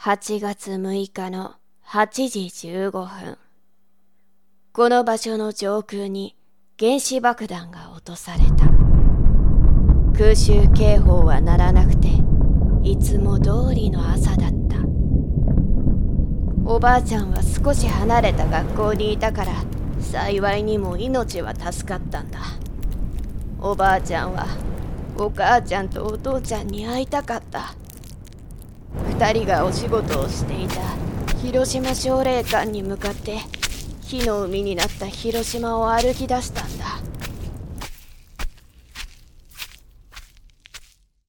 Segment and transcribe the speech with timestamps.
[0.00, 3.36] 8月6日の8時15分。
[4.72, 6.36] この場所の上空に
[6.78, 8.66] 原子爆弾が落とされた。
[10.16, 12.10] 空襲警報は鳴らなくて、
[12.84, 14.76] いつも通りの朝だった。
[16.64, 19.52] おばあちゃんは少し離れた学校にいたから、
[20.00, 22.38] 幸いにも命は助かったんだ。
[23.58, 24.46] おばあちゃんは
[25.16, 27.74] お母ちゃんとお父ちゃんに会いたかった。
[29.18, 30.80] 2人がお仕事をしていた
[31.42, 33.38] 広島奨励館に向かって
[34.00, 36.64] 火の海になった広島を歩き出した。
[36.64, 36.77] んだ